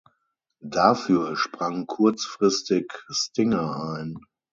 [0.65, 4.17] Dafür sprang kurzfristig Stinger ein.